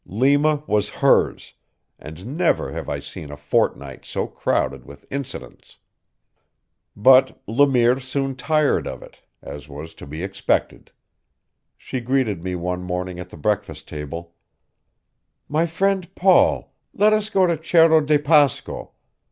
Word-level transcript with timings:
Lima 0.07 0.63
was 0.65 0.89
hers, 0.89 1.53
and 1.99 2.35
never 2.35 2.71
have 2.71 2.89
I 2.89 2.97
seen 2.97 3.31
a 3.31 3.37
fortnight 3.37 4.03
so 4.03 4.25
crowded 4.25 4.83
with 4.83 5.05
incidents. 5.11 5.77
But 6.95 7.39
Le 7.45 7.67
Mire 7.67 7.99
soon 7.99 8.35
tired 8.35 8.87
of 8.87 9.03
it, 9.03 9.21
as 9.43 9.69
was 9.69 9.93
to 9.93 10.07
be 10.07 10.23
expected. 10.23 10.91
She 11.77 11.99
greeted 11.99 12.43
me 12.43 12.55
one 12.55 12.81
morning 12.81 13.19
at 13.19 13.29
the 13.29 13.37
breakfast 13.37 13.87
table: 13.87 14.33
"My 15.47 15.67
friend 15.67 16.09
Paul, 16.15 16.73
let 16.95 17.13
us 17.13 17.29
go 17.29 17.45
to 17.45 17.63
Cerro 17.63 18.01
de 18.01 18.17
Pasco. 18.17 18.93